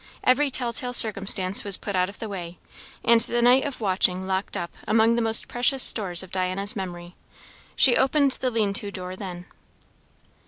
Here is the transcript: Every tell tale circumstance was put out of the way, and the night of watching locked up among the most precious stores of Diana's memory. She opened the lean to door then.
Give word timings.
Every 0.23 0.49
tell 0.49 0.73
tale 0.73 0.93
circumstance 0.93 1.63
was 1.63 1.77
put 1.77 1.95
out 1.95 2.09
of 2.09 2.17
the 2.17 2.27
way, 2.27 2.57
and 3.05 3.21
the 3.21 3.39
night 3.43 3.65
of 3.65 3.79
watching 3.79 4.25
locked 4.25 4.57
up 4.57 4.71
among 4.87 5.15
the 5.15 5.21
most 5.21 5.47
precious 5.47 5.83
stores 5.83 6.23
of 6.23 6.31
Diana's 6.31 6.75
memory. 6.75 7.13
She 7.75 7.95
opened 7.95 8.31
the 8.41 8.49
lean 8.49 8.73
to 8.73 8.89
door 8.89 9.15
then. 9.15 9.45